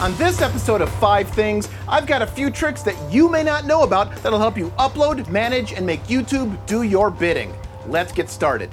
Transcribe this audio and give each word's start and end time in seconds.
On 0.00 0.14
this 0.16 0.42
episode 0.42 0.80
of 0.80 0.88
Five 1.00 1.28
Things, 1.28 1.68
I've 1.88 2.06
got 2.06 2.22
a 2.22 2.26
few 2.26 2.50
tricks 2.50 2.82
that 2.82 2.94
you 3.12 3.28
may 3.28 3.42
not 3.42 3.64
know 3.64 3.82
about 3.82 4.14
that'll 4.22 4.38
help 4.38 4.56
you 4.56 4.68
upload, 4.78 5.28
manage, 5.28 5.72
and 5.72 5.84
make 5.84 6.00
YouTube 6.04 6.56
do 6.66 6.84
your 6.84 7.10
bidding. 7.10 7.52
Let's 7.88 8.12
get 8.12 8.30
started. 8.30 8.70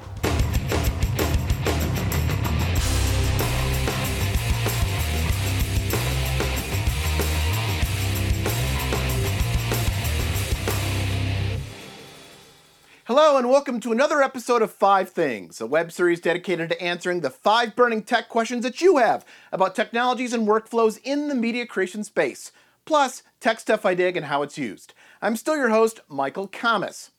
Hello, 13.18 13.38
and 13.38 13.50
welcome 13.50 13.79
to 13.79 13.93
another 13.93 14.21
episode 14.21 14.61
of 14.61 14.73
Five 14.73 15.09
Things, 15.09 15.61
a 15.61 15.66
web 15.66 15.89
series 15.89 16.20
dedicated 16.20 16.68
to 16.68 16.81
answering 16.84 17.21
the 17.21 17.30
five 17.30 17.73
burning 17.73 18.04
tech 18.04 18.27
questions 18.27 18.61
that 18.63 18.81
you 18.81 18.98
have 18.98 19.23
about 19.54 19.73
technologies 19.73 20.34
and 20.34 20.45
workflows 20.45 20.99
in 21.02 21.30
the 21.30 21.34
media 21.34 21.66
creation 21.66 22.04
space, 22.04 22.52
plus 22.84 23.23
tech 23.40 23.62
stuff 23.62 23.85
I 23.85 23.93
dig 23.95 24.17
and 24.17 24.26
how 24.26 24.41
it's 24.41 24.57
used. 24.57 24.93
I'm 25.21 25.38
still 25.38 25.55
your 25.55 25.70
host, 25.70 26.02
Michael 26.09 26.49
Kammes. 26.49 27.12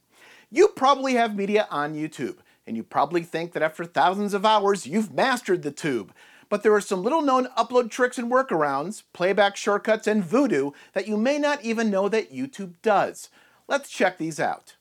You 0.50 0.68
probably 0.68 1.14
have 1.14 1.34
media 1.34 1.66
on 1.70 1.94
YouTube, 1.94 2.40
and 2.66 2.76
you 2.76 2.82
probably 2.82 3.22
think 3.22 3.52
that 3.52 3.62
after 3.62 3.86
thousands 3.86 4.34
of 4.34 4.44
hours, 4.44 4.86
you've 4.86 5.14
mastered 5.14 5.62
the 5.62 5.72
tube. 5.72 6.12
But 6.50 6.62
there 6.62 6.74
are 6.74 6.80
some 6.82 7.02
little 7.02 7.22
known 7.22 7.46
upload 7.56 7.90
tricks 7.90 8.18
and 8.18 8.30
workarounds, 8.30 9.02
playback 9.14 9.56
shortcuts, 9.56 10.06
and 10.06 10.22
voodoo 10.22 10.72
that 10.92 11.08
you 11.08 11.16
may 11.16 11.38
not 11.38 11.64
even 11.64 11.90
know 11.90 12.10
that 12.10 12.34
YouTube 12.34 12.74
does. 12.82 13.30
Let's 13.66 13.88
check 13.88 14.18
these 14.18 14.38
out. 14.38 14.75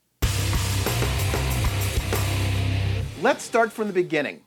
Let's 3.22 3.46
start 3.46 3.72
from 3.72 3.88
the 3.88 3.94
beginning. 3.94 4.42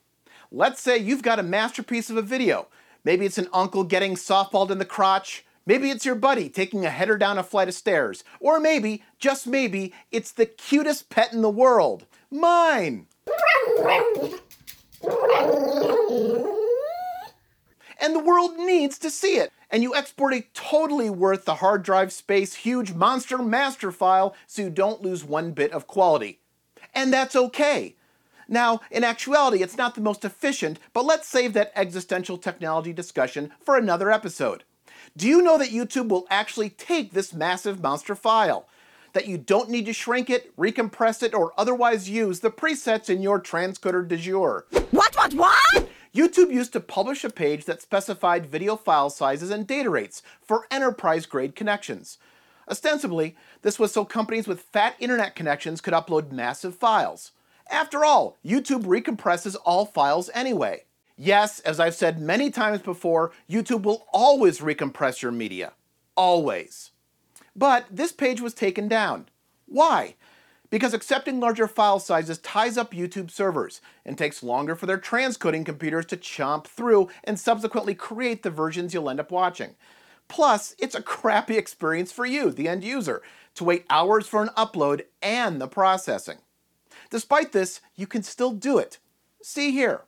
Let's 0.52 0.82
say 0.82 0.98
you've 0.98 1.22
got 1.22 1.38
a 1.38 1.42
masterpiece 1.42 2.10
of 2.10 2.18
a 2.18 2.22
video. 2.22 2.68
Maybe 3.02 3.24
it's 3.24 3.38
an 3.38 3.48
uncle 3.50 3.82
getting 3.82 4.14
softballed 4.14 4.70
in 4.70 4.78
the 4.78 4.84
crotch. 4.84 5.46
Maybe 5.64 5.88
it's 5.88 6.04
your 6.04 6.14
buddy 6.14 6.50
taking 6.50 6.84
a 6.84 6.90
header 6.90 7.16
down 7.16 7.38
a 7.38 7.42
flight 7.42 7.68
of 7.68 7.74
stairs. 7.74 8.24
Or 8.40 8.60
maybe, 8.60 9.02
just 9.18 9.46
maybe, 9.46 9.94
it's 10.12 10.32
the 10.32 10.44
cutest 10.44 11.08
pet 11.08 11.32
in 11.32 11.40
the 11.40 11.48
world. 11.48 12.04
Mine! 12.30 13.06
And 17.98 18.14
the 18.14 18.22
world 18.22 18.58
needs 18.58 18.98
to 18.98 19.10
see 19.10 19.38
it. 19.38 19.50
And 19.70 19.82
you 19.82 19.94
export 19.94 20.34
a 20.34 20.44
totally 20.52 21.08
worth 21.08 21.46
the 21.46 21.56
hard 21.56 21.82
drive 21.82 22.12
space 22.12 22.54
huge 22.54 22.92
monster 22.92 23.38
master 23.38 23.90
file 23.90 24.36
so 24.46 24.60
you 24.60 24.70
don't 24.70 25.02
lose 25.02 25.24
one 25.24 25.52
bit 25.52 25.72
of 25.72 25.86
quality. 25.86 26.40
And 26.94 27.10
that's 27.10 27.34
okay. 27.34 27.94
Now, 28.48 28.80
in 28.90 29.04
actuality, 29.04 29.62
it's 29.62 29.76
not 29.76 29.94
the 29.94 30.00
most 30.00 30.24
efficient, 30.24 30.78
but 30.94 31.04
let's 31.04 31.28
save 31.28 31.52
that 31.52 31.72
existential 31.76 32.38
technology 32.38 32.94
discussion 32.94 33.52
for 33.60 33.76
another 33.76 34.10
episode. 34.10 34.64
Do 35.16 35.28
you 35.28 35.42
know 35.42 35.58
that 35.58 35.70
YouTube 35.70 36.08
will 36.08 36.26
actually 36.30 36.70
take 36.70 37.12
this 37.12 37.34
massive 37.34 37.82
monster 37.82 38.14
file? 38.14 38.66
That 39.12 39.26
you 39.26 39.36
don't 39.36 39.70
need 39.70 39.86
to 39.86 39.92
shrink 39.92 40.30
it, 40.30 40.56
recompress 40.56 41.22
it, 41.22 41.34
or 41.34 41.52
otherwise 41.58 42.08
use 42.08 42.40
the 42.40 42.50
presets 42.50 43.10
in 43.10 43.20
your 43.20 43.40
transcoder 43.40 44.06
de 44.06 44.16
jour. 44.16 44.66
What, 44.90 45.14
what, 45.16 45.34
what? 45.34 45.88
YouTube 46.14 46.50
used 46.50 46.72
to 46.72 46.80
publish 46.80 47.24
a 47.24 47.30
page 47.30 47.66
that 47.66 47.82
specified 47.82 48.46
video 48.46 48.76
file 48.76 49.10
sizes 49.10 49.50
and 49.50 49.66
data 49.66 49.90
rates 49.90 50.22
for 50.42 50.66
enterprise 50.70 51.26
grade 51.26 51.54
connections. 51.54 52.18
Ostensibly, 52.70 53.36
this 53.62 53.78
was 53.78 53.92
so 53.92 54.04
companies 54.04 54.46
with 54.48 54.60
fat 54.60 54.94
internet 54.98 55.34
connections 55.34 55.80
could 55.80 55.94
upload 55.94 56.32
massive 56.32 56.74
files. 56.74 57.32
After 57.70 58.04
all, 58.04 58.38
YouTube 58.44 58.84
recompresses 58.84 59.56
all 59.64 59.84
files 59.84 60.30
anyway. 60.32 60.84
Yes, 61.16 61.60
as 61.60 61.80
I've 61.80 61.94
said 61.94 62.20
many 62.20 62.50
times 62.50 62.80
before, 62.80 63.32
YouTube 63.50 63.82
will 63.82 64.06
always 64.12 64.60
recompress 64.60 65.20
your 65.20 65.32
media. 65.32 65.72
Always. 66.16 66.92
But 67.54 67.86
this 67.90 68.12
page 68.12 68.40
was 68.40 68.54
taken 68.54 68.88
down. 68.88 69.28
Why? 69.66 70.14
Because 70.70 70.94
accepting 70.94 71.40
larger 71.40 71.66
file 71.66 71.98
sizes 71.98 72.38
ties 72.38 72.76
up 72.78 72.92
YouTube 72.92 73.30
servers 73.30 73.80
and 74.04 74.16
takes 74.16 74.42
longer 74.42 74.76
for 74.76 74.86
their 74.86 74.98
transcoding 74.98 75.66
computers 75.66 76.06
to 76.06 76.16
chomp 76.16 76.66
through 76.66 77.08
and 77.24 77.38
subsequently 77.38 77.94
create 77.94 78.42
the 78.42 78.50
versions 78.50 78.94
you'll 78.94 79.10
end 79.10 79.20
up 79.20 79.32
watching. 79.32 79.74
Plus, 80.28 80.74
it's 80.78 80.94
a 80.94 81.02
crappy 81.02 81.56
experience 81.58 82.12
for 82.12 82.26
you, 82.26 82.50
the 82.50 82.68
end 82.68 82.84
user, 82.84 83.22
to 83.54 83.64
wait 83.64 83.86
hours 83.90 84.26
for 84.26 84.42
an 84.42 84.50
upload 84.56 85.04
and 85.20 85.60
the 85.60 85.68
processing. 85.68 86.38
Despite 87.10 87.52
this, 87.52 87.80
you 87.96 88.06
can 88.06 88.22
still 88.22 88.52
do 88.52 88.78
it. 88.78 88.98
See 89.42 89.70
here. 89.70 90.02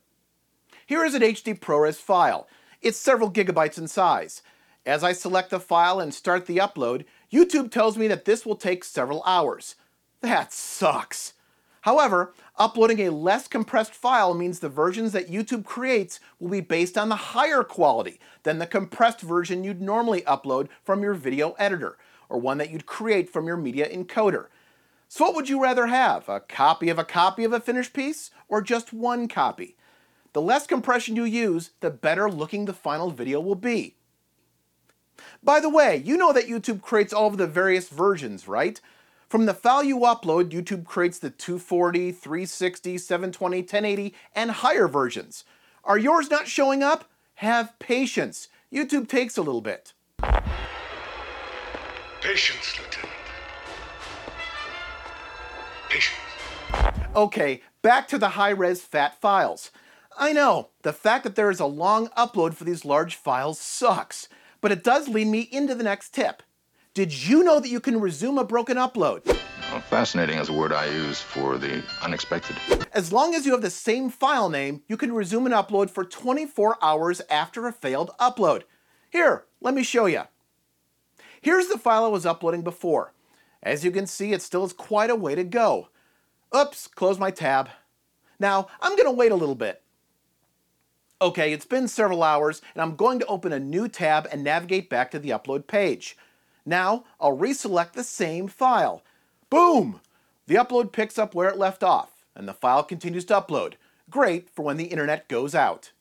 Here 0.87 1.05
is 1.05 1.15
an 1.15 1.22
HD 1.22 1.59
ProRes 1.59 1.97
file. 1.97 2.49
It's 2.83 2.99
several 2.99 3.31
gigabytes 3.31 3.78
in 3.78 3.88
size. 3.88 4.43
As 4.84 5.05
I 5.05 5.12
select 5.12 5.50
the 5.50 5.60
file 5.60 6.00
and 6.00 6.12
start 6.12 6.47
the 6.47 6.56
upload, 6.56 7.05
YouTube 7.33 7.71
tells 7.71 7.97
me 7.97 8.09
that 8.09 8.25
this 8.25 8.44
will 8.44 8.56
take 8.56 8.83
several 8.83 9.22
hours. 9.25 9.77
That 10.21 10.53
sucks. 10.53 11.34
However, 11.83 12.34
uploading 12.59 13.00
a 13.00 13.10
less 13.10 13.49
compressed 13.49 13.94
file 13.94 14.34
means 14.34 14.59
the 14.59 14.69
versions 14.69 15.12
that 15.12 15.31
YouTube 15.31 15.65
creates 15.65 16.21
will 16.39 16.50
be 16.50 16.60
based 16.60 16.99
on 16.99 17.09
the 17.09 17.16
higher 17.16 17.62
quality 17.62 18.21
than 18.43 18.59
the 18.59 18.66
compressed 18.66 19.21
version 19.21 19.65
you'd 19.65 19.81
normally 19.81 20.21
upload 20.22 20.69
from 20.83 21.03
your 21.03 21.15
video 21.15 21.53
editor, 21.53 21.97
or 22.28 22.39
one 22.39 22.59
that 22.59 22.71
you'd 22.71 22.84
create 22.84 23.31
from 23.31 23.47
your 23.47 23.56
media 23.56 23.89
encoder. 23.89 24.47
So 25.12 25.25
what 25.25 25.34
would 25.34 25.48
you 25.48 25.60
rather 25.60 25.88
have? 25.88 26.28
A 26.28 26.38
copy 26.38 26.88
of 26.88 26.97
a 26.97 27.04
copy 27.04 27.43
of 27.43 27.53
a 27.53 27.59
finished 27.59 27.93
piece 27.93 28.31
or 28.47 28.62
just 28.62 28.93
one 28.93 29.26
copy? 29.26 29.76
The 30.34 30.41
less 30.41 30.69
compression 30.69 31.16
you 31.16 31.25
use, 31.25 31.72
the 31.81 31.91
better 31.91 32.31
looking 32.31 32.65
the 32.65 32.72
final 32.72 33.10
video 33.10 33.41
will 33.41 33.56
be. 33.56 33.97
By 35.43 35.59
the 35.59 35.69
way, 35.69 35.97
you 35.97 36.16
know 36.16 36.32
that 36.32 36.47
YouTube 36.47 36.81
creates 36.81 37.12
all 37.12 37.26
of 37.26 37.38
the 37.38 37.48
various 37.48 37.88
versions, 37.88 38.47
right? 38.47 38.81
From 39.28 39.47
the 39.47 39.53
file 39.53 39.82
you 39.82 39.98
upload, 39.98 40.50
YouTube 40.50 40.84
creates 40.84 41.19
the 41.19 41.31
240, 41.31 42.12
360, 42.12 42.97
720, 42.97 43.56
1080, 43.62 44.15
and 44.37 44.53
higher 44.53 44.87
versions. 44.87 45.44
Are 45.82 45.98
yours 45.98 46.31
not 46.31 46.47
showing 46.47 46.84
up? 46.84 47.10
Have 47.34 47.77
patience. 47.81 48.47
YouTube 48.72 49.09
takes 49.09 49.37
a 49.37 49.42
little 49.42 49.60
bit. 49.60 49.92
Patience, 52.21 52.78
Lieutenant. 52.78 53.20
Patience. 55.91 56.17
Okay, 57.17 57.62
back 57.83 58.06
to 58.09 58.17
the 58.17 58.31
high-res 58.31 58.81
fat 58.81 59.21
files. 59.21 59.73
I 60.17 60.33
know, 60.33 60.69
the 60.83 60.93
fact 60.93 61.25
that 61.25 61.34
there 61.34 61.51
is 61.51 61.59
a 61.59 61.67
long 61.67 62.09
upload 62.17 62.55
for 62.55 62.62
these 62.62 62.84
large 62.84 63.17
files 63.17 63.59
sucks, 63.59 64.28
but 64.61 64.71
it 64.71 64.84
does 64.84 65.09
lead 65.09 65.27
me 65.27 65.49
into 65.51 65.75
the 65.75 65.83
next 65.83 66.15
tip. 66.15 66.45
Did 66.95 67.12
you 67.12 67.43
know 67.43 67.59
that 67.59 67.69
you 67.71 67.81
can 67.81 68.01
resume 68.01 68.39
a 68.39 68.45
broken 68.45 68.77
upload? 68.77 69.27
Well, 69.27 69.81
fascinating 69.81 70.39
is 70.39 70.49
a 70.49 70.53
word 70.53 70.73
I 70.73 70.87
use 70.87 71.21
for 71.21 71.59
the 71.59 71.83
unexpected. 72.03 72.57
As 72.93 73.12
long 73.12 73.34
as 73.34 73.45
you 73.45 73.53
have 73.53 73.62
the 73.62 73.71
same 73.71 74.11
file 74.11 74.49
name, 74.49 74.83
you 74.89 74.97
can 74.97 75.12
resume 75.12 75.47
an 75.47 75.53
upload 75.53 75.91
for 75.91 76.05
24 76.05 76.78
hours 76.83 77.21
after 77.31 77.67
a 77.67 77.72
failed 77.72 78.11
upload. 78.21 78.62
Here, 79.11 79.45
let 79.61 79.75
me 79.75 79.83
show 79.83 80.07
you. 80.07 80.22
Here's 81.41 81.69
the 81.69 81.78
file 81.78 82.05
I 82.05 82.09
was 82.09 82.27
uploading 82.27 82.62
before. 82.62 83.12
As 83.62 83.84
you 83.84 83.91
can 83.91 84.06
see, 84.06 84.32
it 84.32 84.43
still 84.43 84.62
has 84.62 84.72
quite 84.72 85.10
a 85.10 85.16
way 85.16 85.34
to 85.34 85.44
go. 85.44 85.88
Oops, 86.56 86.88
close 86.88 87.19
my 87.19 87.31
tab. 87.31 87.69
Now, 88.38 88.69
I'm 88.81 88.97
going 88.97 89.09
to 89.09 89.12
wait 89.12 89.32
a 89.32 89.37
little 89.37 89.54
bit. 89.54 89.82
Okay, 91.22 91.53
it's 91.53 91.66
been 91.66 91.87
several 91.87 92.22
hours, 92.22 92.62
and 92.75 92.81
I'm 92.81 92.97
going 92.97 93.19
to 93.19 93.26
open 93.26 93.53
a 93.53 93.60
new 93.60 93.88
tab 93.88 94.26
and 94.32 94.43
navigate 94.43 94.88
back 94.88 95.10
to 95.10 95.19
the 95.19 95.31
upload 95.31 95.66
page. 95.66 96.16
Now, 96.65 97.04
I'll 97.21 97.37
reselect 97.37 97.93
the 97.93 98.04
same 98.04 98.48
file. 98.48 99.03
Boom! 99.50 100.00
The 100.47 100.54
upload 100.54 100.92
picks 100.92 101.19
up 101.19 101.34
where 101.34 101.50
it 101.50 101.59
left 101.59 101.82
off, 101.82 102.25
and 102.34 102.48
the 102.48 102.54
file 102.54 102.82
continues 102.82 103.27
to 103.27 103.34
upload. 103.34 103.75
Great 104.09 104.48
for 104.48 104.62
when 104.62 104.78
the 104.78 104.87
internet 104.87 105.28
goes 105.28 105.54
out. 105.54 105.92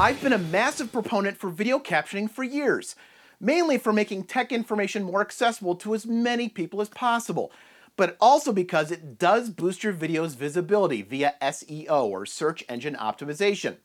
I've 0.00 0.22
been 0.22 0.32
a 0.32 0.38
massive 0.38 0.92
proponent 0.92 1.36
for 1.36 1.50
video 1.50 1.78
captioning 1.78 2.30
for 2.30 2.42
years, 2.42 2.96
mainly 3.38 3.76
for 3.76 3.92
making 3.92 4.24
tech 4.24 4.50
information 4.50 5.02
more 5.02 5.20
accessible 5.20 5.74
to 5.74 5.94
as 5.94 6.06
many 6.06 6.48
people 6.48 6.80
as 6.80 6.88
possible, 6.88 7.52
but 7.98 8.16
also 8.18 8.50
because 8.50 8.90
it 8.90 9.18
does 9.18 9.50
boost 9.50 9.84
your 9.84 9.92
video's 9.92 10.32
visibility 10.36 11.02
via 11.02 11.34
SEO 11.42 12.04
or 12.04 12.24
search 12.24 12.64
engine 12.66 12.94
optimization. 12.94 13.76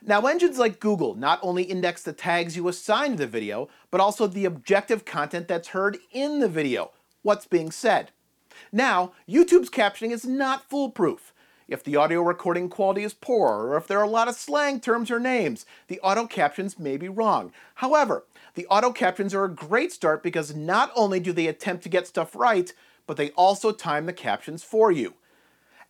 Now, 0.00 0.26
engines 0.26 0.60
like 0.60 0.78
Google 0.78 1.16
not 1.16 1.40
only 1.42 1.64
index 1.64 2.04
the 2.04 2.12
tags 2.12 2.56
you 2.56 2.68
assign 2.68 3.10
to 3.10 3.16
the 3.16 3.26
video, 3.26 3.68
but 3.90 4.00
also 4.00 4.28
the 4.28 4.44
objective 4.44 5.04
content 5.04 5.48
that's 5.48 5.68
heard 5.70 5.98
in 6.12 6.38
the 6.38 6.48
video, 6.48 6.92
what's 7.22 7.46
being 7.46 7.72
said. 7.72 8.12
Now, 8.70 9.10
YouTube's 9.28 9.70
captioning 9.70 10.12
is 10.12 10.24
not 10.24 10.70
foolproof. 10.70 11.32
If 11.68 11.84
the 11.84 11.96
audio 11.96 12.22
recording 12.22 12.70
quality 12.70 13.04
is 13.04 13.12
poor, 13.12 13.66
or 13.66 13.76
if 13.76 13.86
there 13.86 13.98
are 13.98 14.04
a 14.04 14.08
lot 14.08 14.26
of 14.26 14.34
slang 14.34 14.80
terms 14.80 15.10
or 15.10 15.20
names, 15.20 15.66
the 15.88 16.00
auto 16.00 16.26
captions 16.26 16.78
may 16.78 16.96
be 16.96 17.10
wrong. 17.10 17.52
However, 17.74 18.24
the 18.54 18.66
auto 18.68 18.90
captions 18.90 19.34
are 19.34 19.44
a 19.44 19.54
great 19.54 19.92
start 19.92 20.22
because 20.22 20.56
not 20.56 20.90
only 20.96 21.20
do 21.20 21.30
they 21.30 21.46
attempt 21.46 21.82
to 21.82 21.90
get 21.90 22.06
stuff 22.06 22.34
right, 22.34 22.72
but 23.06 23.18
they 23.18 23.32
also 23.32 23.70
time 23.70 24.06
the 24.06 24.14
captions 24.14 24.64
for 24.64 24.90
you. 24.90 25.12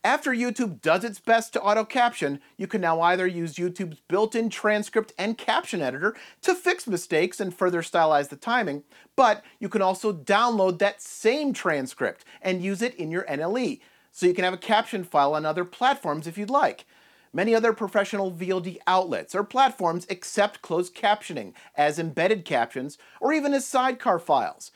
After 0.03 0.33
YouTube 0.33 0.81
does 0.81 1.05
its 1.05 1.21
best 1.21 1.53
to 1.53 1.63
auto 1.63 1.85
caption, 1.85 2.41
you 2.57 2.67
can 2.67 2.81
now 2.81 3.01
either 3.01 3.29
use 3.29 3.55
YouTube's 3.55 4.01
built 4.09 4.35
in 4.35 4.51
transcript 4.51 5.13
and 5.17 5.39
caption 5.39 5.81
editor 5.81 6.17
to 6.43 6.57
fix 6.57 6.89
mistakes 6.89 7.39
and 7.39 7.55
further 7.55 7.83
stylize 7.83 8.31
the 8.31 8.37
timing, 8.37 8.83
but 9.15 9.45
you 9.61 9.69
can 9.69 9.83
also 9.83 10.13
download 10.13 10.81
that 10.81 11.01
same 11.01 11.53
transcript 11.53 12.25
and 12.43 12.65
use 12.65 12.83
it 12.83 12.97
in 12.97 13.13
your 13.13 13.25
NLE, 13.27 13.79
so 14.19 14.27
you 14.27 14.35
can 14.35 14.43
have 14.43 14.53
a 14.53 14.57
caption 14.57 15.05
file 15.05 15.33
on 15.33 15.47
other 15.47 15.65
platforms 15.65 16.27
if 16.27 16.37
you'd 16.37 16.51
like. 16.51 16.85
Many 17.33 17.55
other 17.55 17.73
professional 17.73 18.33
VOD 18.33 18.79
outlets 18.85 19.33
or 19.33 19.45
platforms 19.45 20.09
accept 20.11 20.61
closed 20.61 20.93
captioning 20.93 21.53
as 21.77 22.01
embedded 22.01 22.45
captions 22.45 22.99
or 23.21 23.33
even 23.33 23.55
as 23.55 23.65
sidecar 23.65 24.19
files. 24.19 24.73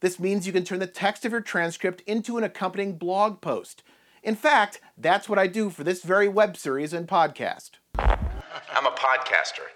This 0.00 0.18
means 0.18 0.46
you 0.46 0.52
can 0.54 0.64
turn 0.64 0.78
the 0.78 0.86
text 0.86 1.26
of 1.26 1.32
your 1.32 1.42
transcript 1.42 2.00
into 2.06 2.38
an 2.38 2.44
accompanying 2.44 2.96
blog 2.96 3.42
post. 3.42 3.82
In 4.22 4.34
fact, 4.34 4.80
that's 4.96 5.28
what 5.28 5.38
I 5.38 5.46
do 5.46 5.68
for 5.68 5.84
this 5.84 6.02
very 6.02 6.26
web 6.26 6.56
series 6.56 6.94
and 6.94 7.06
podcast. 7.06 7.72
I'm 7.98 8.86
a 8.86 8.92
podcaster. 8.92 9.68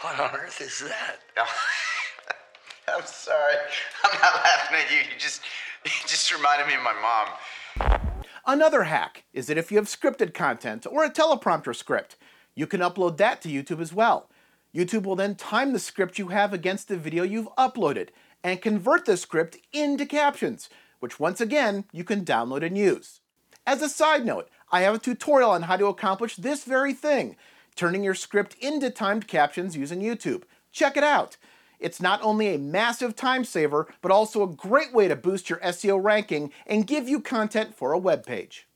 What 0.00 0.18
on 0.18 0.34
earth 0.34 0.62
is 0.62 0.80
that? 0.80 1.18
I'm 2.96 3.04
sorry. 3.04 3.56
I'm 4.02 4.18
not 4.18 4.34
laughing 4.34 4.78
at 4.78 4.90
you. 4.90 4.96
You 4.96 5.18
just 5.18 5.42
you 5.84 5.90
just 6.06 6.34
reminded 6.34 6.68
me 6.68 6.74
of 6.74 6.82
my 6.82 6.94
mom. 6.94 7.36
Another 8.48 8.84
hack 8.84 9.24
is 9.32 9.48
that 9.48 9.58
if 9.58 9.72
you 9.72 9.76
have 9.76 9.86
scripted 9.86 10.32
content 10.32 10.86
or 10.88 11.04
a 11.04 11.10
teleprompter 11.10 11.74
script, 11.74 12.16
you 12.54 12.64
can 12.64 12.80
upload 12.80 13.16
that 13.16 13.42
to 13.42 13.48
YouTube 13.48 13.80
as 13.80 13.92
well. 13.92 14.30
YouTube 14.72 15.02
will 15.02 15.16
then 15.16 15.34
time 15.34 15.72
the 15.72 15.80
script 15.80 16.16
you 16.16 16.28
have 16.28 16.52
against 16.52 16.86
the 16.86 16.96
video 16.96 17.24
you've 17.24 17.48
uploaded 17.58 18.10
and 18.44 18.62
convert 18.62 19.04
the 19.04 19.16
script 19.16 19.56
into 19.72 20.06
captions, 20.06 20.70
which 21.00 21.18
once 21.18 21.40
again 21.40 21.86
you 21.92 22.04
can 22.04 22.24
download 22.24 22.64
and 22.64 22.78
use. 22.78 23.20
As 23.66 23.82
a 23.82 23.88
side 23.88 24.24
note, 24.24 24.48
I 24.70 24.82
have 24.82 24.94
a 24.94 25.00
tutorial 25.00 25.50
on 25.50 25.62
how 25.62 25.76
to 25.76 25.86
accomplish 25.86 26.36
this 26.36 26.62
very 26.62 26.92
thing, 26.92 27.34
turning 27.74 28.04
your 28.04 28.14
script 28.14 28.54
into 28.60 28.90
timed 28.90 29.26
captions 29.26 29.76
using 29.76 30.00
YouTube. 30.00 30.44
Check 30.70 30.96
it 30.96 31.02
out. 31.02 31.36
It's 31.78 32.00
not 32.00 32.20
only 32.22 32.54
a 32.54 32.58
massive 32.58 33.14
time 33.16 33.44
saver, 33.44 33.86
but 34.02 34.10
also 34.10 34.42
a 34.42 34.48
great 34.48 34.92
way 34.92 35.08
to 35.08 35.16
boost 35.16 35.50
your 35.50 35.58
SEO 35.60 36.02
ranking 36.02 36.52
and 36.66 36.86
give 36.86 37.08
you 37.08 37.20
content 37.20 37.74
for 37.74 37.92
a 37.92 37.98
web 37.98 38.24
page. 38.24 38.66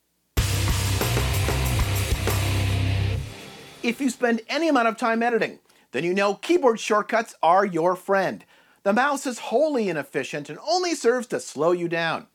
If 3.82 3.98
you 3.98 4.10
spend 4.10 4.42
any 4.48 4.68
amount 4.68 4.88
of 4.88 4.98
time 4.98 5.22
editing, 5.22 5.58
then 5.92 6.04
you 6.04 6.12
know 6.12 6.34
keyboard 6.34 6.78
shortcuts 6.78 7.34
are 7.42 7.64
your 7.64 7.96
friend. 7.96 8.44
The 8.82 8.92
mouse 8.92 9.26
is 9.26 9.38
wholly 9.38 9.88
inefficient 9.88 10.50
and 10.50 10.58
only 10.66 10.94
serves 10.94 11.26
to 11.28 11.40
slow 11.40 11.72
you 11.72 11.88
down. 11.88 12.26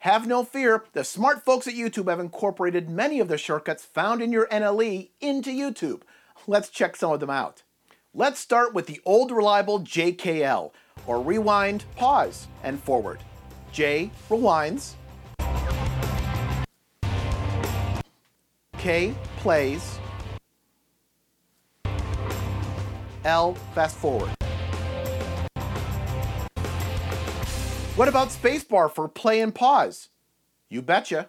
Have 0.00 0.26
no 0.26 0.44
fear, 0.44 0.84
the 0.92 1.04
smart 1.04 1.44
folks 1.44 1.66
at 1.66 1.74
YouTube 1.74 2.08
have 2.08 2.20
incorporated 2.20 2.88
many 2.88 3.20
of 3.20 3.28
the 3.28 3.36
shortcuts 3.36 3.84
found 3.84 4.22
in 4.22 4.32
your 4.32 4.46
NLE 4.48 5.10
into 5.20 5.50
YouTube. 5.50 6.02
Let's 6.46 6.70
check 6.70 6.96
some 6.96 7.12
of 7.12 7.20
them 7.20 7.28
out. 7.28 7.62
Let's 8.12 8.40
start 8.40 8.74
with 8.74 8.86
the 8.86 9.00
old 9.04 9.30
reliable 9.30 9.78
JKL, 9.82 10.72
or 11.06 11.22
rewind, 11.22 11.84
pause, 11.94 12.48
and 12.64 12.82
forward. 12.82 13.20
J 13.70 14.10
rewinds. 14.28 14.94
K 18.78 19.14
plays. 19.36 20.00
L 23.24 23.54
fast 23.76 23.96
forward. 23.96 24.30
What 27.94 28.08
about 28.08 28.30
spacebar 28.30 28.92
for 28.92 29.06
play 29.06 29.40
and 29.40 29.54
pause? 29.54 30.08
You 30.68 30.82
betcha. 30.82 31.28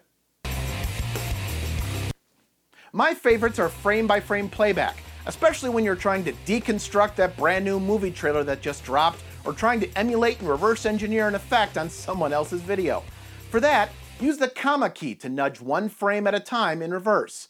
My 2.92 3.14
favorites 3.14 3.60
are 3.60 3.68
frame 3.68 4.08
by 4.08 4.18
frame 4.18 4.48
playback, 4.48 4.96
especially 5.26 5.70
when 5.70 5.84
you're 5.84 5.94
trying 5.94 6.24
to 6.24 6.32
deconstruct 6.46 7.16
that 7.16 7.36
brand 7.36 7.64
new 7.64 7.78
movie 7.78 8.10
trailer 8.10 8.44
that 8.44 8.62
just 8.62 8.84
dropped 8.84 9.22
or 9.44 9.52
trying 9.52 9.80
to 9.80 9.98
emulate 9.98 10.40
and 10.40 10.48
reverse 10.48 10.86
engineer 10.86 11.28
an 11.28 11.34
effect 11.34 11.76
on 11.76 11.88
someone 11.88 12.32
else's 12.32 12.60
video. 12.60 13.02
For 13.50 13.60
that, 13.60 13.90
use 14.20 14.38
the 14.38 14.48
comma 14.48 14.90
key 14.90 15.14
to 15.16 15.28
nudge 15.28 15.60
one 15.60 15.88
frame 15.88 16.26
at 16.26 16.34
a 16.34 16.40
time 16.40 16.82
in 16.82 16.92
reverse. 16.92 17.48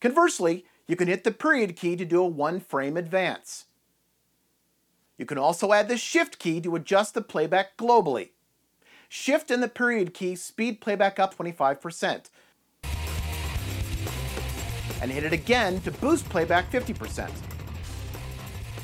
Conversely, 0.00 0.64
you 0.86 0.96
can 0.96 1.08
hit 1.08 1.24
the 1.24 1.32
period 1.32 1.76
key 1.76 1.96
to 1.96 2.04
do 2.04 2.22
a 2.22 2.26
one 2.26 2.60
frame 2.60 2.96
advance. 2.96 3.64
You 5.18 5.26
can 5.26 5.38
also 5.38 5.72
add 5.72 5.88
the 5.88 5.96
Shift 5.96 6.38
key 6.38 6.60
to 6.60 6.76
adjust 6.76 7.14
the 7.14 7.22
playback 7.22 7.76
globally. 7.76 8.30
Shift 9.08 9.50
and 9.50 9.62
the 9.62 9.68
period 9.68 10.12
key 10.14 10.36
speed 10.36 10.80
playback 10.80 11.18
up 11.18 11.36
25%. 11.36 12.28
And 15.00 15.10
hit 15.10 15.24
it 15.24 15.32
again 15.32 15.80
to 15.82 15.90
boost 15.90 16.28
playback 16.28 16.70
50%. 16.70 17.30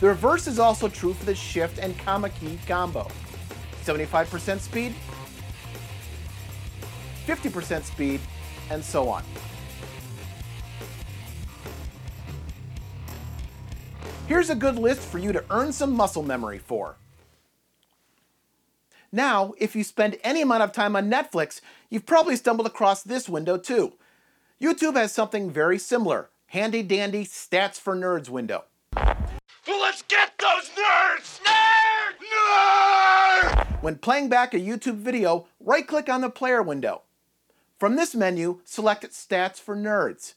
The 0.01 0.09
reverse 0.09 0.47
is 0.47 0.59
also 0.59 0.89
true 0.89 1.15
for 1.15 1.25
the 1.25 1.35
Shift 1.35 1.79
and 1.79 1.97
comma 1.99 2.29
key 2.31 2.59
combo. 2.67 3.09
75% 3.85 4.61
speed, 4.61 4.95
50% 7.27 7.83
speed, 7.85 8.21
and 8.71 8.85
so 8.85 9.09
on. 9.09 9.23
Here's 14.27 14.51
a 14.51 14.55
good 14.55 14.77
list 14.77 15.01
for 15.01 15.19
you 15.19 15.33
to 15.33 15.45
earn 15.51 15.73
some 15.73 15.93
muscle 15.93 16.23
memory 16.23 16.59
for. 16.59 16.97
Now, 19.13 19.53
if 19.59 19.77
you 19.77 19.85
spend 19.85 20.17
any 20.25 20.41
amount 20.41 20.63
of 20.63 20.73
time 20.73 20.97
on 20.97 21.11
Netflix, 21.11 21.61
you've 21.91 22.07
probably 22.07 22.37
stumbled 22.37 22.67
across 22.67 23.03
this 23.03 23.29
window 23.29 23.59
too. 23.59 23.93
YouTube 24.63 24.95
has 24.95 25.11
something 25.11 25.51
very 25.51 25.77
similar, 25.77 26.31
handy 26.47 26.85
dandy 26.85 27.25
stats 27.25 27.81
for 27.81 27.97
nerds 27.97 28.29
window. 28.29 28.63
Well, 28.95 29.81
let's 29.81 30.03
get 30.03 30.39
those 30.39 30.71
nerds! 30.71 31.41
Nerd! 31.41 32.15
Nerd! 33.43 33.83
When 33.83 33.97
playing 33.97 34.29
back 34.29 34.55
a 34.55 34.61
YouTube 34.61 34.99
video, 34.99 35.49
right 35.59 35.85
click 35.85 36.09
on 36.09 36.21
the 36.21 36.31
player 36.31 36.63
window. 36.63 37.03
From 37.81 37.97
this 37.97 38.15
menu, 38.15 38.61
select 38.65 39.05
Stats 39.11 39.57
for 39.57 39.75
Nerds. 39.75 40.35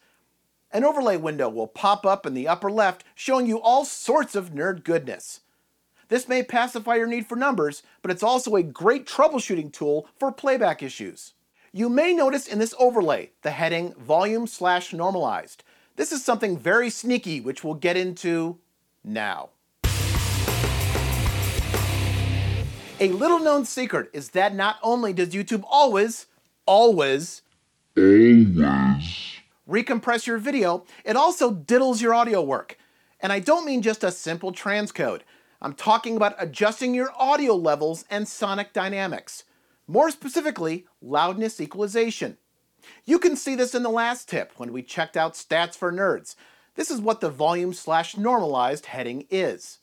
An 0.71 0.83
overlay 0.83 1.17
window 1.17 1.47
will 1.47 1.67
pop 1.67 2.03
up 2.03 2.25
in 2.25 2.33
the 2.33 2.47
upper 2.47 2.71
left 2.71 3.03
showing 3.13 3.45
you 3.45 3.61
all 3.61 3.85
sorts 3.85 4.33
of 4.33 4.49
nerd 4.49 4.83
goodness. 4.83 5.41
This 6.09 6.27
may 6.27 6.41
pacify 6.41 6.95
your 6.95 7.05
need 7.05 7.27
for 7.27 7.35
numbers, 7.35 7.83
but 8.01 8.09
it's 8.09 8.23
also 8.23 8.55
a 8.55 8.63
great 8.63 9.05
troubleshooting 9.05 9.71
tool 9.71 10.07
for 10.17 10.31
playback 10.31 10.81
issues. 10.81 11.33
You 11.77 11.89
may 11.89 12.13
notice 12.13 12.47
in 12.47 12.59
this 12.59 12.73
overlay 12.79 13.31
the 13.41 13.51
heading 13.51 13.93
Volume 13.95 14.47
slash 14.47 14.93
Normalized. 14.93 15.61
This 15.97 16.13
is 16.13 16.23
something 16.23 16.57
very 16.57 16.89
sneaky, 16.89 17.41
which 17.41 17.65
we'll 17.65 17.73
get 17.73 17.97
into 17.97 18.59
now. 19.03 19.49
A 23.01 23.09
little 23.09 23.39
known 23.39 23.65
secret 23.65 24.09
is 24.13 24.29
that 24.29 24.55
not 24.55 24.77
only 24.81 25.11
does 25.11 25.31
YouTube 25.31 25.65
always, 25.69 26.27
always, 26.65 27.41
recompress 29.69 30.25
your 30.25 30.37
video, 30.37 30.85
it 31.03 31.17
also 31.17 31.51
diddles 31.51 32.01
your 32.01 32.13
audio 32.13 32.41
work. 32.41 32.77
And 33.19 33.33
I 33.33 33.39
don't 33.39 33.65
mean 33.65 33.81
just 33.81 34.01
a 34.05 34.11
simple 34.11 34.53
transcode. 34.53 35.23
I'm 35.61 35.73
talking 35.73 36.15
about 36.15 36.35
adjusting 36.39 36.95
your 36.95 37.11
audio 37.17 37.53
levels 37.53 38.05
and 38.09 38.29
sonic 38.29 38.71
dynamics. 38.71 39.43
More 39.87 40.09
specifically, 40.09 40.87
loudness 41.01 41.61
equalization. 41.61 42.37
You 43.05 43.19
can 43.19 43.35
see 43.35 43.55
this 43.55 43.75
in 43.75 43.83
the 43.83 43.89
last 43.89 44.27
tip 44.27 44.53
when 44.57 44.73
we 44.73 44.81
checked 44.81 45.15
out 45.15 45.33
stats 45.33 45.75
for 45.75 45.91
nerds. 45.91 46.35
This 46.75 46.89
is 46.89 46.99
what 46.99 47.21
the 47.21 47.29
volume 47.29 47.73
slash 47.73 48.17
normalized 48.17 48.87
heading 48.87 49.27
is. 49.29 49.79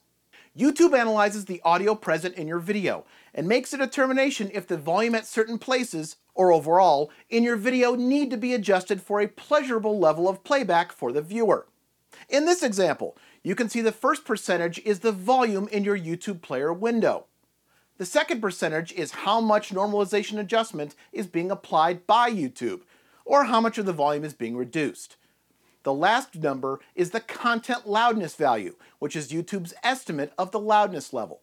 YouTube 0.58 0.96
analyzes 0.96 1.46
the 1.46 1.62
audio 1.64 1.94
present 1.94 2.34
in 2.34 2.46
your 2.46 2.58
video 2.58 3.06
and 3.32 3.48
makes 3.48 3.72
a 3.72 3.78
determination 3.78 4.50
if 4.52 4.66
the 4.66 4.76
volume 4.76 5.14
at 5.14 5.26
certain 5.26 5.58
places, 5.58 6.16
or 6.34 6.52
overall, 6.52 7.10
in 7.30 7.42
your 7.42 7.56
video 7.56 7.94
need 7.94 8.30
to 8.30 8.36
be 8.36 8.52
adjusted 8.52 9.00
for 9.00 9.20
a 9.20 9.28
pleasurable 9.28 9.98
level 9.98 10.28
of 10.28 10.44
playback 10.44 10.92
for 10.92 11.10
the 11.12 11.22
viewer. 11.22 11.66
In 12.28 12.44
this 12.44 12.62
example, 12.62 13.16
you 13.42 13.54
can 13.54 13.70
see 13.70 13.80
the 13.80 13.92
first 13.92 14.24
percentage 14.24 14.78
is 14.80 15.00
the 15.00 15.12
volume 15.12 15.68
in 15.68 15.84
your 15.84 15.98
YouTube 15.98 16.42
player 16.42 16.72
window. 16.72 17.26
The 18.02 18.06
second 18.06 18.40
percentage 18.40 18.90
is 18.90 19.12
how 19.12 19.40
much 19.40 19.70
normalization 19.70 20.40
adjustment 20.40 20.96
is 21.12 21.28
being 21.28 21.52
applied 21.52 22.04
by 22.04 22.32
YouTube, 22.32 22.80
or 23.24 23.44
how 23.44 23.60
much 23.60 23.78
of 23.78 23.86
the 23.86 23.92
volume 23.92 24.24
is 24.24 24.34
being 24.34 24.56
reduced. 24.56 25.14
The 25.84 25.92
last 25.92 26.34
number 26.34 26.80
is 26.96 27.12
the 27.12 27.20
content 27.20 27.88
loudness 27.88 28.34
value, 28.34 28.74
which 28.98 29.14
is 29.14 29.30
YouTube's 29.30 29.72
estimate 29.84 30.32
of 30.36 30.50
the 30.50 30.58
loudness 30.58 31.12
level. 31.12 31.42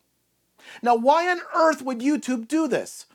Now, 0.83 0.95
why 0.95 1.31
on 1.31 1.39
earth 1.55 1.81
would 1.81 1.99
YouTube 1.99 2.49
do 2.49 2.67
this? 2.67 3.05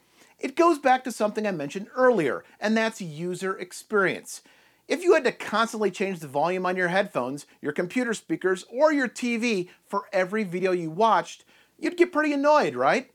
It 0.41 0.57
goes 0.57 0.79
back 0.79 1.05
to 1.05 1.13
something 1.13 1.47
I 1.47 1.51
mentioned 1.51 1.89
earlier, 1.95 2.45
and 2.59 2.75
that's 2.75 3.03
user 3.03 3.59
experience. 3.59 4.41
If 4.89 5.03
you 5.03 5.13
had 5.13 5.25
to 5.25 5.33
constantly 5.33 5.91
change 5.91 6.21
the 6.21 6.29
volume 6.29 6.65
on 6.65 6.77
your 6.77 6.89
headphones, 6.89 7.45
your 7.61 7.73
computer 7.73 8.15
speakers, 8.15 8.65
or 8.71 8.91
your 8.91 9.07
TV 9.07 9.69
for 9.87 10.05
every 10.15 10.45
video 10.45 10.73
you 10.73 10.89
watched, 10.89 11.45
you'd 11.79 11.99
get 11.99 12.11
pretty 12.11 12.33
annoyed, 12.33 12.75
right? 12.75 13.11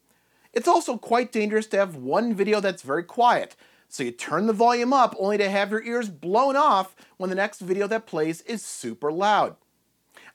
It's 0.53 0.68
also 0.68 0.98
quite 0.98 1.32
dangerous 1.32 1.68
to 1.68 1.77
have 1.77 1.96
one 1.96 2.34
video 2.34 2.60
that's 2.60 2.82
very 2.82 3.03
quiet, 3.03 3.56
So 3.88 4.03
you 4.03 4.12
turn 4.12 4.46
the 4.46 4.53
volume 4.53 4.94
up 4.94 5.15
only 5.18 5.38
to 5.39 5.50
have 5.50 5.72
your 5.72 5.84
ears 5.84 6.10
blown 6.10 6.56
off 6.56 6.96
when 7.18 7.32
the 7.32 7.36
next 7.36 7.60
video 7.60 7.88
that 7.88 8.06
plays 8.06 8.41
is 8.41 8.63
super 8.63 9.12
loud. 9.12 9.56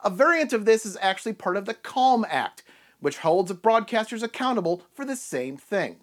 A 0.03 0.11
variant 0.11 0.53
of 0.53 0.65
this 0.65 0.85
is 0.85 0.99
actually 1.01 1.35
part 1.35 1.57
of 1.57 1.65
the 1.65 1.75
Calm 1.75 2.27
Act, 2.29 2.65
which 3.01 3.19
holds 3.19 3.53
broadcasters 3.53 4.23
accountable 4.23 4.83
for 4.93 5.05
the 5.05 5.15
same 5.15 5.57
thing. 5.57 6.01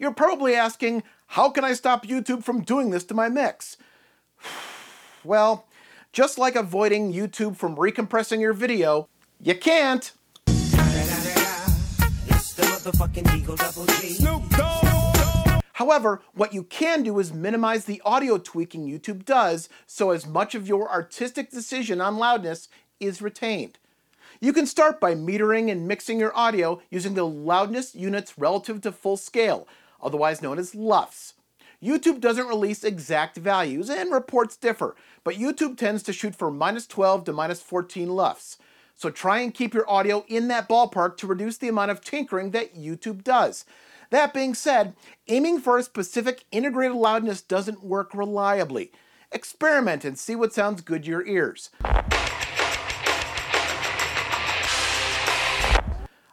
You're 0.00 0.12
probably 0.12 0.54
asking, 0.54 1.04
how 1.28 1.50
can 1.50 1.64
I 1.64 1.72
stop 1.74 2.04
YouTube 2.04 2.42
from 2.42 2.62
doing 2.62 2.90
this 2.90 3.04
to 3.04 3.14
my 3.14 3.28
mix? 3.28 3.76
well, 5.24 5.66
just 6.12 6.38
like 6.38 6.56
avoiding 6.56 7.12
YouTube 7.12 7.56
from 7.56 7.76
recompressing 7.76 8.40
your 8.40 8.52
video, 8.52 9.08
you 9.40 9.54
can't. 9.54 10.12
However, 15.74 16.22
what 16.34 16.52
you 16.52 16.64
can 16.64 17.02
do 17.02 17.18
is 17.18 17.32
minimize 17.32 17.84
the 17.84 18.02
audio 18.04 18.38
tweaking 18.38 18.88
YouTube 18.88 19.24
does 19.24 19.68
so 19.86 20.10
as 20.10 20.26
much 20.26 20.54
of 20.54 20.66
your 20.66 20.90
artistic 20.90 21.50
decision 21.50 22.00
on 22.00 22.18
loudness 22.18 22.68
is 22.98 23.22
retained. 23.22 23.78
You 24.40 24.52
can 24.52 24.66
start 24.66 25.00
by 25.00 25.14
metering 25.14 25.70
and 25.70 25.86
mixing 25.86 26.18
your 26.18 26.36
audio 26.36 26.80
using 26.90 27.14
the 27.14 27.26
loudness 27.26 27.94
units 27.94 28.38
relative 28.38 28.80
to 28.82 28.92
full 28.92 29.16
scale, 29.16 29.68
otherwise 30.02 30.42
known 30.42 30.58
as 30.58 30.74
LUFS. 30.74 31.34
YouTube 31.82 32.20
doesn't 32.20 32.48
release 32.48 32.82
exact 32.82 33.36
values 33.36 33.88
and 33.88 34.12
reports 34.12 34.56
differ, 34.56 34.96
but 35.22 35.36
YouTube 35.36 35.76
tends 35.76 36.02
to 36.02 36.12
shoot 36.12 36.34
for 36.34 36.50
minus 36.50 36.86
12 36.86 37.24
to 37.24 37.32
minus 37.32 37.60
14 37.60 38.08
LUFS. 38.08 38.58
So 38.98 39.10
try 39.10 39.38
and 39.38 39.54
keep 39.54 39.74
your 39.74 39.88
audio 39.88 40.24
in 40.26 40.48
that 40.48 40.68
ballpark 40.68 41.18
to 41.18 41.28
reduce 41.28 41.56
the 41.56 41.68
amount 41.68 41.92
of 41.92 42.00
tinkering 42.00 42.50
that 42.50 42.74
YouTube 42.74 43.22
does. 43.22 43.64
That 44.10 44.34
being 44.34 44.54
said, 44.54 44.96
aiming 45.28 45.60
for 45.60 45.78
a 45.78 45.84
specific 45.84 46.46
integrated 46.50 46.96
loudness 46.96 47.40
doesn't 47.40 47.84
work 47.84 48.12
reliably. 48.12 48.90
Experiment 49.30 50.04
and 50.04 50.18
see 50.18 50.34
what 50.34 50.52
sounds 50.52 50.80
good 50.80 51.04
to 51.04 51.10
your 51.10 51.24
ears. 51.24 51.70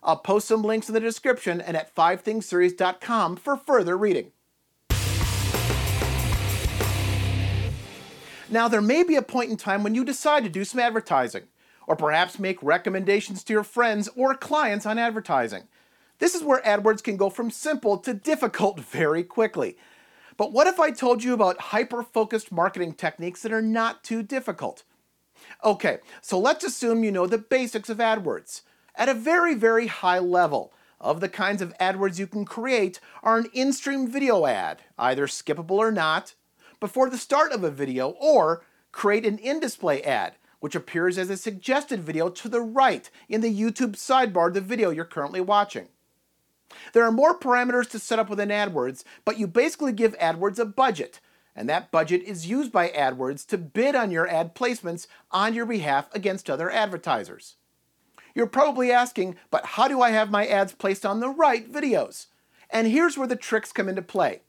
I'll 0.02 0.18
post 0.24 0.48
some 0.48 0.64
links 0.64 0.88
in 0.88 0.96
the 0.96 1.00
description 1.00 1.62
and 1.62 1.78
at 1.78 1.94
5thingsseries.com 1.94 3.36
for 3.36 3.58
further 3.58 3.96
reading. 3.96 4.32
Now, 8.50 8.68
there 8.68 8.82
may 8.82 9.04
be 9.04 9.18
a 9.18 9.22
point 9.22 9.52
in 9.52 9.58
time 9.58 9.84
when 9.84 9.94
you 9.94 10.04
decide 10.04 10.44
to 10.44 10.50
do 10.50 10.66
some 10.66 10.80
advertising, 10.80 11.44
or 11.88 11.96
perhaps 11.96 12.40
make 12.40 12.62
recommendations 12.62 13.44
to 13.44 13.54
your 13.54 13.64
friends 13.64 14.10
or 14.16 14.36
clients 14.36 14.86
on 14.86 14.98
advertising. 14.98 15.64
This 16.20 16.36
is 16.36 16.44
where 16.44 16.62
AdWords 16.62 17.04
can 17.04 17.18
go 17.18 17.30
from 17.30 17.52
simple 17.52 17.98
to 18.00 18.14
difficult 18.14 18.80
very 18.92 19.24
quickly. 19.24 19.78
But 20.38 20.52
what 20.52 20.68
if 20.68 20.80
I 20.80 20.92
told 20.92 21.24
you 21.24 21.34
about 21.34 21.60
hyper 21.60 22.04
focused 22.04 22.52
marketing 22.52 22.94
techniques 22.94 23.42
that 23.42 23.54
are 23.54 23.62
not 23.62 24.04
too 24.04 24.22
difficult? 24.22 24.84
Okay, 25.64 26.00
so 26.22 26.40
let's 26.40 26.64
assume 26.64 27.04
you 27.04 27.12
know 27.12 27.28
the 27.28 27.38
basics 27.38 27.90
of 27.90 27.98
AdWords 27.98 28.62
at 28.96 29.10
a 29.10 29.14
very, 29.14 29.56
very 29.56 29.88
high 29.88 30.20
level 30.20 30.74
of 31.00 31.20
the 31.20 31.30
kinds 31.30 31.62
of 31.62 31.78
AdWords 31.78 32.20
you 32.20 32.28
can 32.28 32.46
create 32.46 33.00
are 33.22 33.38
an 33.38 33.48
in-stream 33.54 34.10
video 34.10 34.46
ad, 34.46 34.82
either 34.98 35.28
skippable 35.28 35.72
or 35.78 35.92
not, 35.92 36.34
before 36.80 37.10
the 37.10 37.18
start 37.18 37.52
of 37.52 37.64
a 37.64 37.72
video, 37.72 38.10
or 38.20 38.64
create 38.92 39.26
an 39.26 39.38
in-display 39.38 40.02
ad, 40.04 40.36
which 40.66 40.74
appears 40.74 41.20
as 41.20 41.30
a 41.30 41.38
suggested 41.38 42.02
video 42.02 42.28
to 42.28 42.50
the 42.50 42.60
right 42.60 43.12
in 43.30 43.42
the 43.42 43.56
YouTube 43.56 43.92
sidebar 43.92 44.48
of 44.48 44.56
the 44.56 44.62
video 44.62 44.90
you're 44.90 45.06
currently 45.06 45.40
watching. 45.40 45.90
There 46.92 47.04
are 47.04 47.12
more 47.12 47.38
parameters 47.38 47.88
to 47.92 48.00
set 48.00 48.18
up 48.18 48.32
within 48.32 48.50
AdWords, 48.50 49.04
but 49.26 49.38
you 49.38 49.46
basically 49.46 49.92
give 49.92 50.18
AdWords 50.18 50.58
a 50.58 50.66
budget, 50.66 51.20
and 51.56 51.70
that 51.70 51.92
budget 51.92 52.24
is 52.24 52.50
used 52.50 52.72
by 52.72 52.90
AdWords 52.90 53.46
to 53.50 53.60
bid 53.60 53.94
on 53.94 54.10
your 54.10 54.28
ad 54.28 54.56
placements 54.56 55.06
on 55.30 55.54
your 55.54 55.68
behalf 55.68 56.10
against 56.16 56.50
other 56.50 56.72
advertisers. 56.72 57.58
You're 58.34 58.48
probably 58.48 58.92
asking, 58.92 59.36
but 59.52 59.68
how 59.68 59.88
do 59.88 60.02
I 60.02 60.10
have 60.10 60.32
my 60.32 60.48
ads 60.48 60.74
placed 60.74 61.06
on 61.06 61.20
the 61.20 61.30
right 61.30 61.72
videos? 61.72 62.26
And 62.72 62.88
here's 62.88 63.20
where 63.20 63.28
the 63.28 63.36
tricks 63.36 63.72
come 63.72 63.88
into 63.88 64.02
play. 64.02 64.42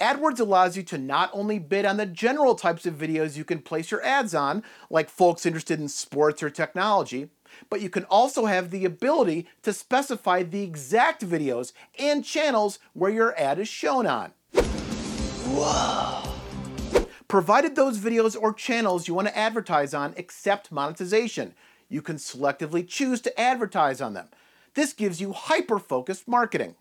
AdWords 0.00 0.40
allows 0.40 0.76
you 0.76 0.82
to 0.82 0.98
not 0.98 1.30
only 1.32 1.58
bid 1.58 1.86
on 1.86 1.96
the 1.96 2.04
general 2.04 2.54
types 2.54 2.84
of 2.84 2.94
videos 2.94 3.36
you 3.36 3.44
can 3.44 3.60
place 3.60 3.90
your 3.90 4.04
ads 4.04 4.34
on, 4.34 4.62
like 4.90 5.08
folks 5.08 5.46
interested 5.46 5.80
in 5.80 5.88
sports 5.88 6.42
or 6.42 6.50
technology, 6.50 7.30
but 7.70 7.80
you 7.80 7.88
can 7.88 8.04
also 8.04 8.44
have 8.44 8.70
the 8.70 8.84
ability 8.84 9.46
to 9.62 9.72
specify 9.72 10.42
the 10.42 10.62
exact 10.62 11.26
videos 11.26 11.72
and 11.98 12.26
channels 12.26 12.78
where 12.92 13.10
your 13.10 13.34
ad 13.40 13.58
is 13.58 13.68
shown 13.68 14.06
on. 14.06 14.32
Whoa! 14.52 16.34
Provided 17.26 17.74
those 17.74 17.98
videos 17.98 18.36
or 18.38 18.52
channels 18.52 19.08
you 19.08 19.14
want 19.14 19.28
to 19.28 19.38
advertise 19.38 19.94
on 19.94 20.12
accept 20.18 20.70
monetization, 20.70 21.54
you 21.88 22.02
can 22.02 22.16
selectively 22.16 22.86
choose 22.86 23.22
to 23.22 23.40
advertise 23.40 24.02
on 24.02 24.12
them. 24.12 24.28
This 24.74 24.92
gives 24.92 25.22
you 25.22 25.32
hyper-focused 25.32 26.28
marketing. 26.28 26.74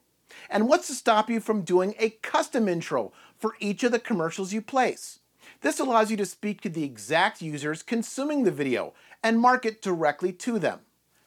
And 0.49 0.67
what's 0.67 0.87
to 0.87 0.93
stop 0.93 1.29
you 1.29 1.39
from 1.39 1.61
doing 1.61 1.95
a 1.99 2.11
custom 2.21 2.67
intro 2.67 3.11
for 3.37 3.55
each 3.59 3.83
of 3.83 3.91
the 3.91 3.99
commercials 3.99 4.53
you 4.53 4.61
place? 4.61 5.19
This 5.61 5.79
allows 5.79 6.11
you 6.11 6.17
to 6.17 6.25
speak 6.25 6.61
to 6.61 6.69
the 6.69 6.83
exact 6.83 7.41
users 7.41 7.83
consuming 7.83 8.43
the 8.43 8.51
video 8.51 8.93
and 9.23 9.39
market 9.39 9.81
directly 9.81 10.31
to 10.33 10.59
them. 10.59 10.81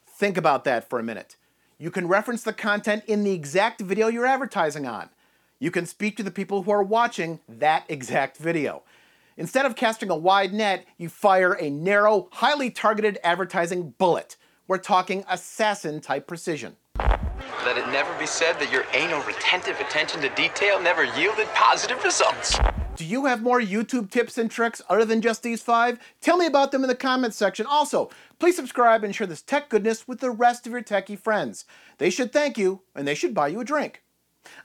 Think 0.07 0.37
about 0.37 0.64
that 0.64 0.88
for 0.88 0.99
a 0.99 1.05
minute. 1.05 1.37
You 1.78 1.90
can 1.90 2.09
reference 2.09 2.43
the 2.43 2.52
content 2.52 3.05
in 3.07 3.23
the 3.23 3.33
exact 3.33 3.81
video 3.81 4.09
you're 4.09 4.26
advertising 4.26 4.87
on. 4.87 5.11
You 5.61 5.71
can 5.71 5.87
speak 5.87 6.17
to 6.17 6.23
the 6.23 6.31
people 6.31 6.62
who 6.62 6.71
are 6.71 6.83
watching 6.83 7.40
that 7.49 7.85
exact 7.88 8.37
video. 8.37 8.83
Instead 9.37 9.67
of 9.67 9.76
casting 9.76 10.11
a 10.11 10.17
wide 10.17 10.52
net, 10.52 10.85
you 10.97 11.09
fire 11.09 11.52
a 11.52 11.71
narrow, 11.71 12.28
highly 12.33 12.71
targeted 12.71 13.19
advertising 13.23 13.90
bullet. 13.99 14.37
We're 14.67 14.78
talking 14.78 15.25
assassin 15.28 16.00
type 16.00 16.26
precision. 16.26 16.76
Let 17.64 17.78
it 17.78 17.87
never 17.88 18.17
be 18.19 18.26
said 18.26 18.59
that 18.61 18.73
your 18.73 18.85
anal 18.93 19.23
retentive 19.23 19.78
attention 19.81 20.21
to 20.23 20.28
detail 20.31 20.81
never 20.81 21.05
yielded 21.05 21.47
positive 21.55 22.02
results. 22.05 22.59
Do 22.97 23.05
you 23.05 23.26
have 23.26 23.43
more 23.43 23.61
YouTube 23.61 24.11
tips 24.11 24.38
and 24.38 24.50
tricks 24.50 24.83
other 24.88 25.05
than 25.05 25.21
just 25.21 25.43
these 25.43 25.62
five? 25.62 25.99
Tell 26.21 26.37
me 26.37 26.47
about 26.47 26.73
them 26.73 26.83
in 26.83 26.88
the 26.88 26.95
comments 26.95 27.37
section. 27.37 27.67
Also, 27.67 28.11
please 28.38 28.57
subscribe 28.57 29.05
and 29.05 29.14
share 29.14 29.26
this 29.26 29.43
tech 29.43 29.69
goodness 29.69 30.09
with 30.09 30.21
the 30.21 30.31
rest 30.31 30.67
of 30.67 30.73
your 30.73 30.83
techie 30.83 31.19
friends. 31.19 31.64
They 31.99 32.11
should 32.11 32.33
thank 32.33 32.59
you, 32.59 32.83
and 32.95 33.07
they 33.07 33.14
should 33.14 33.35
buy 33.35 33.49
you 33.49 33.61
a 33.61 33.64
drink. 33.64 34.02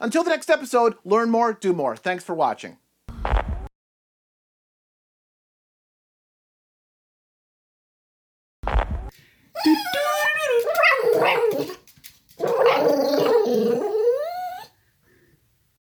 Until 0.00 0.24
the 0.24 0.30
next 0.30 0.50
episode, 0.50 0.96
learn 1.04 1.30
more, 1.30 1.52
do 1.52 1.72
more. 1.72 1.96
Thanks 1.96 2.24
for 2.24 2.34
watching. 2.34 2.78